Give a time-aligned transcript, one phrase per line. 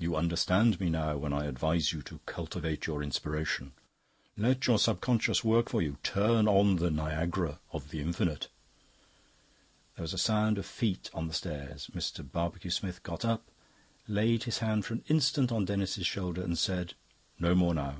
[0.00, 3.74] "You understand me now when I advise you to cultivate your Inspiration.
[4.36, 8.48] Let your Subconscious work for you; turn on the Niagara of the Infinite."
[9.94, 11.88] There was the sound of feet on the stairs.
[11.94, 12.28] Mr.
[12.28, 13.44] Barbecue Smith got up,
[14.08, 16.94] laid his hand for an instant on Denis's shoulder, and said:
[17.38, 17.98] "No more now.